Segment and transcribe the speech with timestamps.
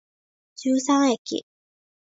[0.55, 1.45] 十三駅